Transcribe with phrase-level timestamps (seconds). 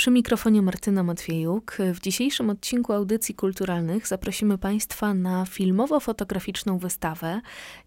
[0.00, 1.76] Przy mikrofonie Martyna Matwiejuk.
[1.94, 7.40] W dzisiejszym odcinku audycji kulturalnych zaprosimy Państwa na filmowo-fotograficzną wystawę.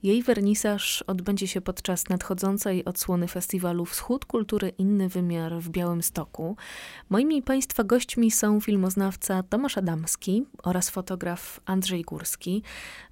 [0.03, 6.57] Jej wernisaż odbędzie się podczas nadchodzącej odsłony festiwalu Wschód Kultury Inny Wymiar w Białymstoku.
[7.09, 12.63] Moimi Państwa gośćmi są filmoznawca Tomasz Adamski oraz fotograf Andrzej Górski.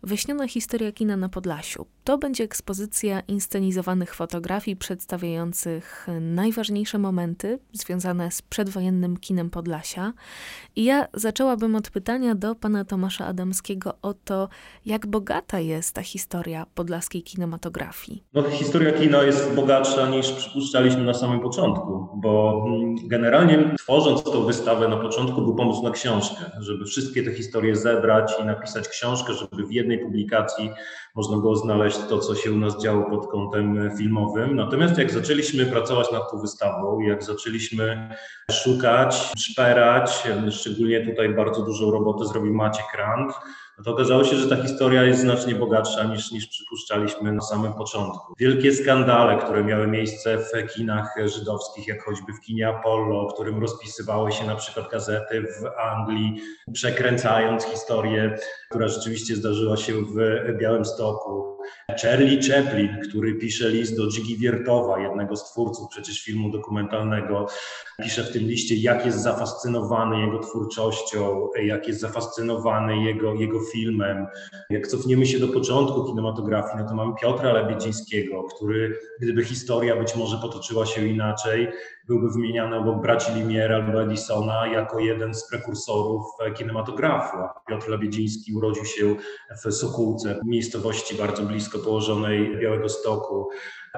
[0.03, 1.85] Wyśniona historia kina na Podlasiu.
[2.03, 8.90] To będzie ekspozycja inscenizowanych fotografii przedstawiających najważniejsze momenty związane z przedwojennym
[9.21, 10.13] kinem Podlasia.
[10.75, 14.49] I ja zaczęłabym od pytania do pana Tomasza Adamskiego o to,
[14.85, 18.23] jak bogata jest ta historia podlaskiej kinematografii.
[18.33, 24.45] No, historia kina jest bogatsza niż przypuszczaliśmy na samym początku, bo mm, generalnie tworząc tą
[24.45, 29.33] wystawę na początku był pomysł na książkę, żeby wszystkie te historie zebrać i napisać książkę,
[29.33, 30.71] żeby w jednej publikacji
[31.15, 34.55] można było znaleźć to, co się u nas działo pod kątem filmowym.
[34.55, 38.15] Natomiast jak zaczęliśmy pracować nad tą wystawą, jak zaczęliśmy
[38.51, 38.80] szukać,
[39.37, 43.33] szperać, szczególnie tutaj bardzo dużą robotę zrobił Maciek Rand,
[43.77, 47.73] no to okazało się, że ta historia jest znacznie bogatsza niż, niż przypuszczaliśmy na samym
[47.73, 48.33] początku.
[48.39, 53.61] Wielkie skandale, które miały miejsce w kinach żydowskich, jak choćby w kinie Apollo, w którym
[53.61, 56.41] rozpisywały się na przykład gazety w Anglii,
[56.73, 58.37] przekręcając historię,
[58.71, 60.15] która rzeczywiście zdarzyła się w
[60.57, 61.57] Białymstoku.
[62.01, 67.47] Charlie Chaplin, który pisze list do Jiggy Wiertowa, jednego z twórców przecież filmu dokumentalnego,
[68.03, 74.27] pisze w tym liście, jak jest zafascynowany jego twórczością, jak jest zafascynowany jego, jego filmem.
[74.69, 80.15] Jak cofniemy się do początku kinematografii, no to mamy Piotra Lebiedzińskiego, który, gdyby historia być
[80.15, 81.67] może potoczyła się inaczej,
[82.11, 87.37] byłby wymieniany obok braci Limiera albo Edisona jako jeden z prekursorów kinematografu.
[87.67, 89.15] Piotr Lebiedziński urodził się
[89.65, 93.49] w Sokółce, miejscowości bardzo blisko położonej Białego Stoku.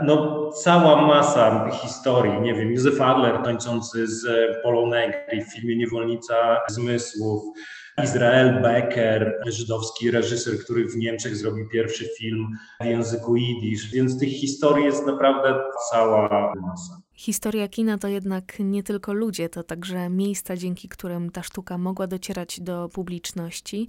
[0.03, 4.25] No, cała masa historii, nie wiem, Józef Adler tańczący z
[4.63, 6.35] Polą Negri w filmie Niewolnica
[6.69, 7.43] Zmysłów,
[8.03, 12.47] Izrael Becker, żydowski reżyser, który w Niemczech zrobił pierwszy film
[12.81, 17.02] w języku jidysz, więc tych historii jest naprawdę cała masa.
[17.15, 22.07] Historia kina to jednak nie tylko ludzie, to także miejsca, dzięki którym ta sztuka mogła
[22.07, 23.87] docierać do publiczności.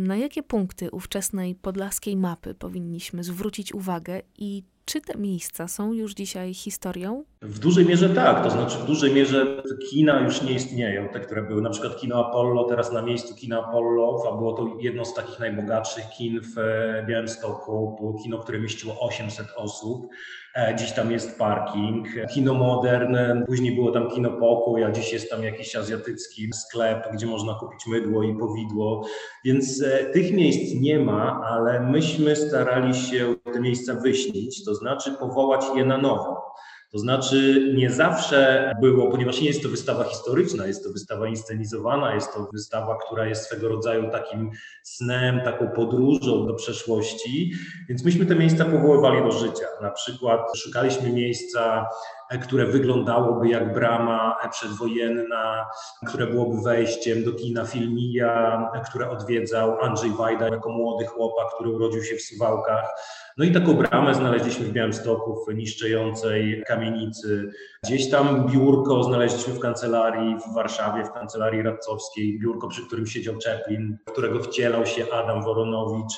[0.00, 6.14] Na jakie punkty ówczesnej podlaskiej mapy powinniśmy zwrócić uwagę i czy te miejsca są już
[6.14, 7.24] dzisiaj historią?
[7.42, 11.42] W dużej mierze tak, to znaczy w dużej mierze kina już nie istnieją, te, które
[11.42, 15.14] były na przykład kino Apollo, teraz na miejscu kina Apollo, a było to jedno z
[15.14, 20.08] takich najbogatszych kin w e, Białymstoku, było kino, które mieściło 800 osób.
[20.56, 25.30] E, dziś tam jest parking, kino modern, później było tam kino pokój, a dziś jest
[25.30, 29.06] tam jakiś azjatycki sklep, gdzie można kupić mydło i powidło.
[29.44, 35.12] Więc e, tych miejsc nie ma, ale myśmy starali się te miejsca wyśnić, to znaczy
[35.12, 36.54] powołać je na nowo.
[36.94, 42.14] To znaczy nie zawsze było, ponieważ nie jest to wystawa historyczna, jest to wystawa inscenizowana,
[42.14, 44.50] jest to wystawa, która jest swego rodzaju takim
[44.82, 47.52] snem, taką podróżą do przeszłości,
[47.88, 49.66] więc myśmy te miejsca powoływali do życia.
[49.82, 51.86] Na przykład szukaliśmy miejsca
[52.38, 55.66] które wyglądałoby jak brama przedwojenna,
[56.06, 62.02] które byłoby wejściem do kina Filmija, które odwiedzał Andrzej Wajda jako młody chłopak, który urodził
[62.02, 62.94] się w Suwałkach.
[63.36, 67.50] No i taką bramę znaleźliśmy w Białymstoku, w niszczejącej kamienicy.
[67.84, 73.34] Gdzieś tam biurko znaleźliśmy w kancelarii w Warszawie, w kancelarii radcowskiej, biurko, przy którym siedział
[73.44, 76.14] Chaplin, którego wcielał się Adam Woronowicz.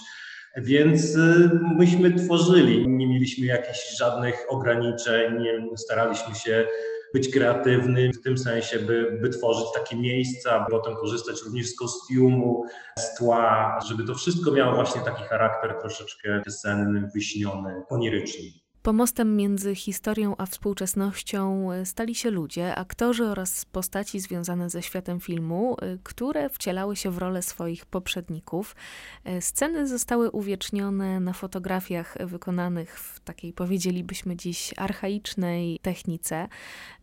[0.56, 5.44] Więc y, myśmy tworzyli, nie mieliśmy jakichś żadnych ograniczeń,
[5.76, 6.66] staraliśmy się
[7.14, 11.76] być kreatywny w tym sensie, by, by tworzyć takie miejsca, by potem korzystać również z
[11.76, 12.64] kostiumu,
[12.98, 18.65] z tła, żeby to wszystko miało właśnie taki charakter troszeczkę senny, wyśniony, oniryczny.
[18.86, 25.20] Pomostem między historią a współczesnością e, stali się ludzie, aktorzy oraz postaci związane ze światem
[25.20, 28.76] filmu, e, które wcielały się w rolę swoich poprzedników.
[29.24, 36.48] E, sceny zostały uwiecznione na fotografiach wykonanych w takiej, powiedzielibyśmy dziś, archaicznej technice,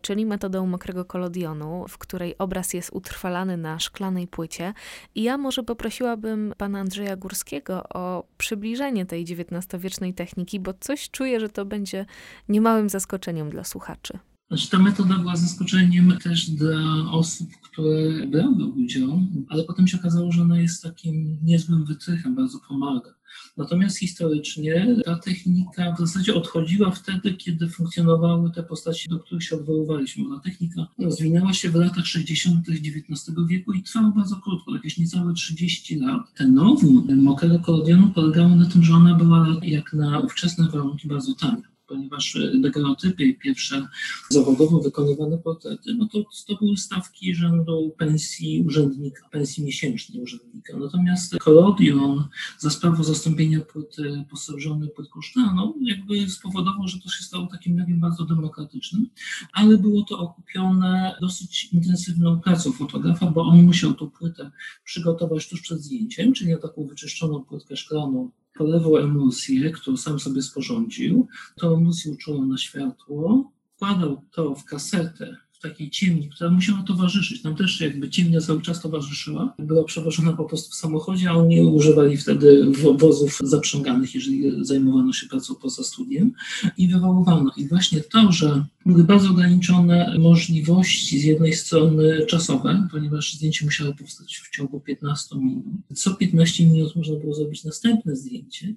[0.01, 4.73] czyli metodą mokrego kolodionu, w której obraz jest utrwalany na szklanej płycie.
[5.15, 11.39] I ja może poprosiłabym pana Andrzeja Górskiego o przybliżenie tej XIX-wiecznej techniki, bo coś czuję,
[11.39, 12.05] że to będzie
[12.49, 14.19] niemałym zaskoczeniem dla słuchaczy.
[14.47, 20.31] Znaczy, ta metoda była zaskoczeniem też dla osób, które brały udział, ale potem się okazało,
[20.31, 23.13] że ona jest takim niezłym wytrychem, bardzo pomaga.
[23.57, 29.55] Natomiast historycznie ta technika w zasadzie odchodziła wtedy, kiedy funkcjonowały te postaci, do których się
[29.55, 30.25] odwoływaliśmy.
[30.35, 32.69] Ta technika rozwinęła się w latach 60.
[32.69, 36.33] XIX wieku i trwała bardzo krótko, jakieś niecałe 30 lat.
[36.33, 41.33] Ten nowum mokrego kolodionu polegało na tym, że ona była jak na ówczesne warunki bardzo
[41.35, 43.87] tania ponieważ dagerotypy i pierwsze
[44.29, 50.77] zawodowo wykonywane portrety, no to, to były stawki rzędu pensji urzędnika, pensji miesięcznej urzędnika.
[50.77, 52.27] Natomiast Korodion
[52.59, 57.99] za sprawą zastąpienia płyty posłużonej płytką szklaną jakby spowodował, że to się stało takim medium
[57.99, 59.09] bardzo demokratycznym,
[59.53, 64.51] ale było to okupione dosyć intensywną pracą fotografa, bo on musiał tą płytę
[64.83, 70.41] przygotować tuż przed zdjęciem, czyli na taką wyczyszczoną płytkę szklaną polewał emulsję, którą sam sobie
[70.41, 71.27] sporządził.
[71.55, 77.43] To emulsję uczuło na światło, wkładał to w kasetę takiej ciemni, która musiała towarzyszyć.
[77.43, 79.53] Nam też jakby ciemnia cały czas towarzyszyła.
[79.59, 85.27] Była przewożona po prostu w samochodzie, a oni używali wtedy wozów zaprzęganych, jeżeli zajmowano się
[85.27, 86.31] pracą poza studiem
[86.77, 87.51] i wywoływano.
[87.57, 93.93] I właśnie to, że były bardzo ograniczone możliwości z jednej strony czasowe, ponieważ zdjęcie musiało
[93.93, 95.63] powstać w ciągu 15 minut.
[95.95, 98.73] Co 15 minut można było zrobić następne zdjęcie,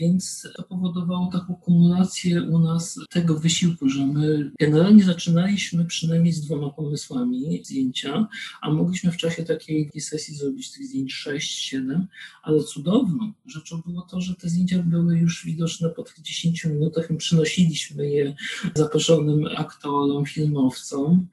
[0.00, 6.40] więc to powodowało taką kumulację u nas tego wysiłku, że my generalnie zaczynaliśmy przynajmniej z
[6.40, 8.28] dwoma pomysłami zdjęcia,
[8.60, 12.04] a mogliśmy w czasie takiej sesji zrobić tych zdjęć 6-7,
[12.42, 17.10] ale cudowną rzeczą było to, że te zdjęcia były już widoczne po tych 10 minutach
[17.10, 18.34] i przynosiliśmy je
[18.74, 21.26] zaproszonym aktorom, filmowcom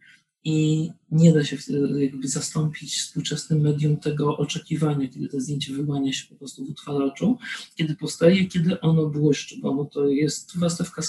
[0.45, 1.57] i nie da się
[1.97, 7.37] jakby zastąpić współczesnym medium tego oczekiwania, kiedy to zdjęcie wyłania się po prostu w utwaraczu,
[7.75, 11.01] kiedy powstaje, kiedy ono błyszczy, bo to jest warstewka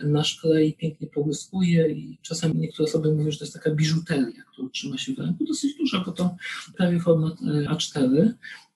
[0.00, 4.42] na, szkle i pięknie połyskuje i czasami niektóre osoby mówią, że to jest taka biżuteria,
[4.52, 6.36] która trzyma się w ręku, dosyć duża, bo to
[6.76, 8.32] prawie format e, A4,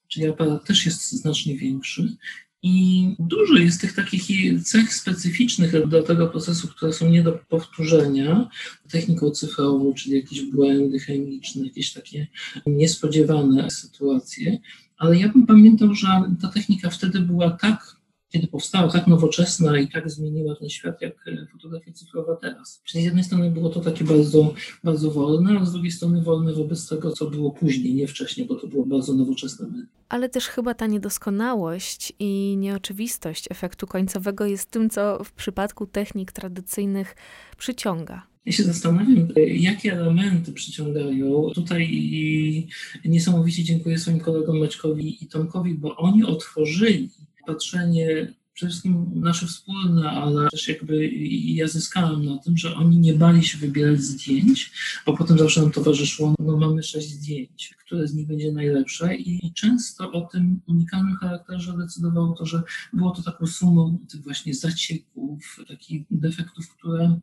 [0.09, 2.17] czyli aparat też jest znacznie większy
[2.63, 8.49] i dużo jest tych takich cech specyficznych do tego procesu, które są nie do powtórzenia
[8.91, 12.27] techniką cyfrową, czyli jakieś błędy chemiczne, jakieś takie
[12.67, 14.59] niespodziewane sytuacje.
[14.99, 16.07] Ale ja bym pamiętał, że
[16.43, 18.00] ta technika wtedy była tak
[18.31, 22.83] kiedy powstała tak nowoczesna i tak zmieniła ten świat, jak e, fotografia cyfrowa teraz.
[22.85, 24.55] Czyli z jednej strony było to takie bardzo,
[24.85, 28.55] bardzo wolne, a z drugiej strony wolne wobec tego, co było później, nie wcześniej, bo
[28.55, 29.67] to było bardzo nowoczesne.
[30.09, 36.33] Ale też chyba ta niedoskonałość i nieoczywistość efektu końcowego jest tym, co w przypadku technik
[36.33, 37.17] tradycyjnych
[37.59, 38.31] przyciąga.
[38.47, 41.51] Ja się zastanawiam, jakie elementy przyciągają.
[41.55, 41.89] Tutaj
[43.05, 47.11] niesamowicie dziękuję swoim kolegom Maćkowi i Tomkowi, bo oni otworzyli
[47.47, 51.09] patrzenie przede wszystkim nasze wspólne, ale też jakby
[51.45, 54.73] ja zyskałem na tym, że oni nie bali się wybierać zdjęć,
[55.07, 59.53] bo potem zawsze nam towarzyszyło, no mamy sześć zdjęć, które z nich będzie najlepsze i
[59.55, 65.59] często o tym unikalnym charakterze decydowało to, że było to taką sumą tych właśnie zacieków,
[65.69, 67.21] takich defektów, które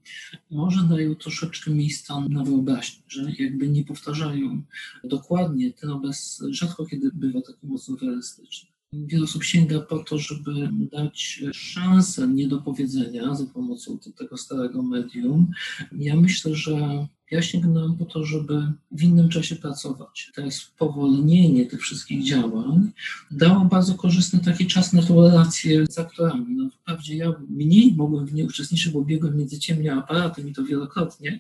[0.52, 4.62] może dają troszeczkę miejsca na wyobraźnię, że jakby nie powtarzają
[5.04, 8.77] dokładnie ten obraz, rzadko kiedy bywa taki mocno realistyczny.
[8.94, 15.52] Wiele osób sięga po to, żeby dać szansę niedopowiedzenia za pomocą tego starego medium.
[15.92, 20.32] Ja myślę, że ja sięgnąłem po to, żeby w innym czasie pracować.
[20.36, 22.92] To spowolnienie tych wszystkich działań
[23.32, 26.56] dało bardzo korzystny taki czas na tą relację z aktorami.
[26.56, 30.54] No, wprawdzie ja mniej mogłem w niej uczestniczyć, bo biegłem między ciemnie a aparatem i
[30.54, 31.40] to wielokrotnie.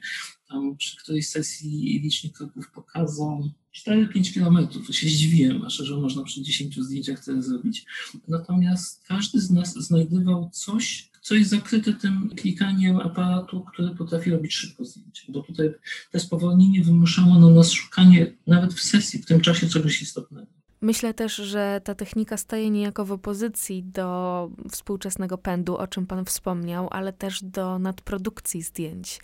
[0.50, 4.96] Tam przy którejś sesji licznik kroków pokazał 4-5 kilometrów.
[4.96, 7.86] Się zdziwiłem, a że można przy 10 zdjęciach tyle zrobić.
[8.28, 14.54] Natomiast każdy z nas znajdował coś, co jest zakryte tym klikaniem aparatu, który potrafi robić
[14.54, 15.24] szybko zdjęcie.
[15.30, 15.74] Bo tutaj
[16.12, 20.48] to spowolnienie wymuszało na nas szukanie nawet w sesji, w tym czasie czegoś istotnego.
[20.82, 26.26] Myślę też, że ta technika staje niejako w opozycji do współczesnego pędu, o czym Pan
[26.26, 29.20] wspomniał, ale też do nadprodukcji zdjęć,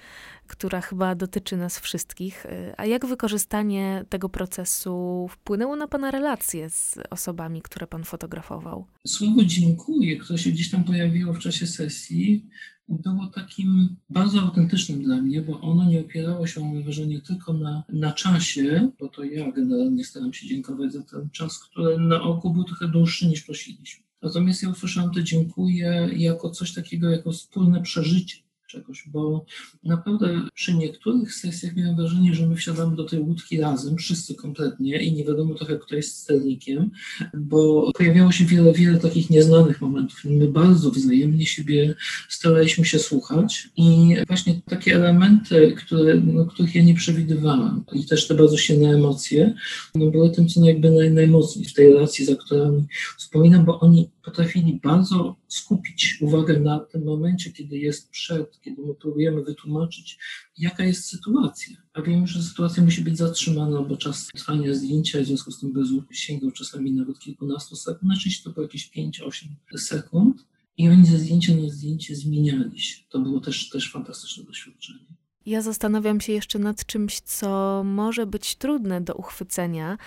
[0.47, 2.45] która chyba dotyczy nas wszystkich.
[2.77, 8.85] A jak wykorzystanie tego procesu wpłynęło na Pana relacje z osobami, które Pan fotografował?
[9.07, 12.49] Słowo dziękuję, które się gdzieś tam pojawiło w czasie sesji,
[12.89, 17.83] było takim bardzo autentycznym dla mnie, bo ono nie opierało się, mam wrażenie, tylko na,
[17.89, 22.53] na czasie, bo to ja generalnie staram się dziękować za ten czas, który na oku
[22.53, 24.03] był trochę dłuższy niż prosiliśmy.
[24.21, 28.37] Natomiast ja usłyszałam to dziękuję jako coś takiego, jako wspólne przeżycie
[28.73, 29.45] czegoś, bo
[29.83, 35.03] naprawdę przy niektórych sesjach miałem wrażenie, że my wsiadamy do tej łódki razem, wszyscy kompletnie
[35.03, 36.91] i nie wiadomo trochę, kto jest sternikiem,
[37.37, 40.25] bo pojawiało się wiele, wiele takich nieznanych momentów.
[40.25, 41.95] My bardzo wzajemnie siebie
[42.29, 48.27] staraliśmy się słuchać i właśnie takie elementy, które, no, których ja nie przewidywałem i też
[48.27, 49.53] te bardzo silne emocje,
[49.95, 52.83] no, były tym, co jakby naj, najmocniej w tej relacji, za którymi
[53.17, 58.93] wspominam, bo oni potrafili bardzo skupić uwagę na tym momencie, kiedy jest przed, kiedy my
[58.95, 60.17] próbujemy wytłumaczyć,
[60.57, 61.77] jaka jest sytuacja.
[61.93, 65.73] A wiemy, że sytuacja musi być zatrzymana, bo czas trwania zdjęcia w związku z tym
[65.73, 70.45] bez sięgał czasami nawet kilkunastu sekund, najczęściej to było jakieś 5-8 sekund.
[70.77, 73.03] I oni ze zdjęcia na zdjęcie zmieniali się.
[73.09, 75.05] To było też, też fantastyczne doświadczenie.
[75.45, 79.97] Ja zastanawiam się jeszcze nad czymś, co może być trudne do uchwycenia,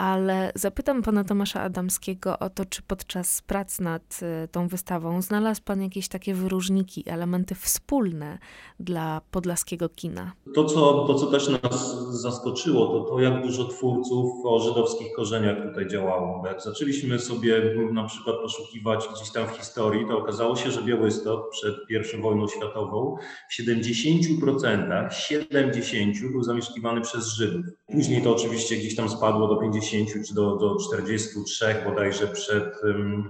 [0.00, 5.62] ale zapytam pana Tomasza Adamskiego o to, czy podczas prac nad y, tą wystawą znalazł
[5.64, 8.38] pan jakieś takie wyróżniki, elementy wspólne
[8.80, 10.32] dla podlaskiego kina.
[10.54, 15.56] To, co, to, co też nas zaskoczyło, to to, jak dużo twórców o żydowskich korzeniach
[15.68, 16.46] tutaj działało.
[16.46, 21.50] Jak zaczęliśmy sobie na przykład poszukiwać gdzieś tam w historii, to okazało się, że Białystok
[21.50, 23.16] przed I wojną światową
[23.50, 27.66] w 70%, 70 był zamieszkiwany przez Żydów.
[27.92, 32.74] Później to oczywiście gdzieś tam spadło do 50 50 czy do, do 43 bodajże przed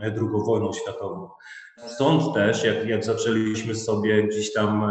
[0.02, 1.30] II wojną światową.
[1.86, 4.84] Stąd też, jak, jak zaczęliśmy sobie gdzieś tam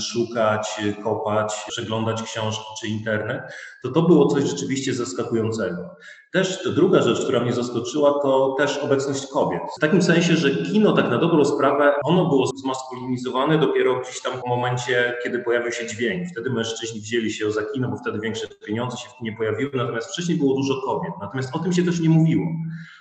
[0.00, 3.42] szukać, kopać, przeglądać książki czy internet,
[3.82, 5.96] to to było coś rzeczywiście zaskakującego.
[6.32, 9.60] Też to druga rzecz, która mnie zaskoczyła, to też obecność kobiet.
[9.76, 14.32] W takim sensie, że kino tak na dobrą sprawę, ono było zmaskulinizowane dopiero gdzieś tam
[14.40, 16.28] w momencie, kiedy pojawił się dźwięk.
[16.32, 20.12] Wtedy mężczyźni wzięli się za kino, bo wtedy większe pieniądze się w kinie pojawiły, natomiast
[20.12, 21.12] wcześniej było dużo kobiet.
[21.20, 22.46] Natomiast o tym się też nie mówiło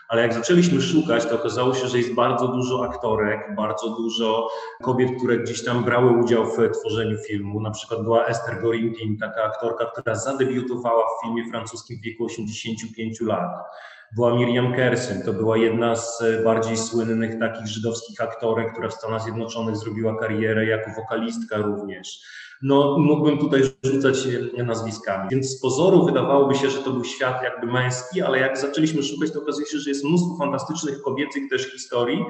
[0.08, 4.50] ale jak zaczęliśmy szukać, to okazało się, że jest bardzo dużo aktorek, bardzo dużo
[4.84, 7.62] kobiet, które gdzieś tam brały udział w tworzeniu filmu.
[7.62, 13.22] Na przykład była Esther Gorimpin, taka aktorka, która zadebiutowała w filmie francuskim w wieku 85
[13.22, 13.52] lat.
[14.16, 19.22] Była Miriam Kersin, to była jedna z bardziej słynnych takich żydowskich aktorek, która w Stanach
[19.22, 22.22] Zjednoczonych zrobiła karierę jako wokalistka również
[22.62, 25.30] no mógłbym tutaj rzucać nazwiskami.
[25.32, 29.32] Więc z pozoru wydawałoby się, że to był świat jakby męski, ale jak zaczęliśmy szukać,
[29.32, 32.26] to okazuje się, że jest mnóstwo fantastycznych kobiecych też historii,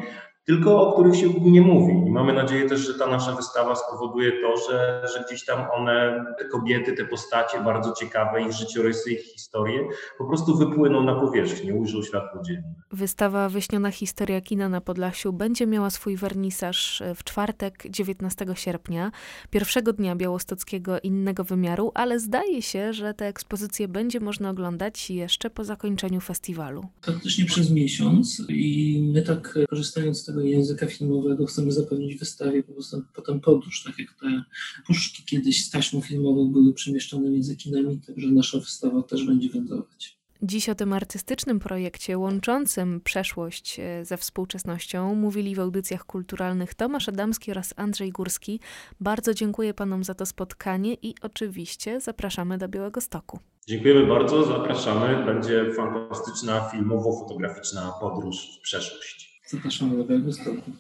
[0.45, 1.93] tylko o których się nie mówi.
[2.07, 6.25] I mamy nadzieję też, że ta nasza wystawa spowoduje to, że, że gdzieś tam one,
[6.39, 9.87] te kobiety, te postacie bardzo ciekawe, ich życiorysy, ich historie
[10.17, 12.73] po prostu wypłyną na powierzchnię, ujrzą światło dzienne.
[12.91, 19.11] Wystawa Wyśniona Historia Kina na Podlasiu będzie miała swój wernisaż w czwartek 19 sierpnia,
[19.49, 25.49] pierwszego dnia białostockiego innego wymiaru, ale zdaje się, że tę ekspozycję będzie można oglądać jeszcze
[25.49, 26.85] po zakończeniu festiwalu.
[27.01, 32.63] Praktycznie przez miesiąc i my tak korzystając z tego tego języka filmowego chcemy zapewnić wystawie
[32.63, 34.43] po prostu potem podróż, tak jak te
[34.87, 40.17] puszki kiedyś z taśmą filmową były przemieszczone między kinami, także nasza wystawa też będzie wędrować.
[40.41, 47.09] Dziś o tym artystycznym projekcie łączącym przeszłość e, ze współczesnością mówili w audycjach kulturalnych Tomasz
[47.09, 48.59] Adamski oraz Andrzej Górski.
[48.99, 53.39] Bardzo dziękuję panom za to spotkanie i oczywiście zapraszamy do Białego Stoku.
[53.67, 55.25] Dziękujemy bardzo, zapraszamy.
[55.25, 59.34] Będzie fantastyczna filmowo-fotograficzna podróż w przeszłość.
[59.47, 60.71] Zapraszamy do Białegostoku.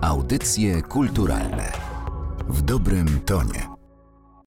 [0.00, 1.72] Audycje kulturalne
[2.48, 3.71] w dobrym tonie.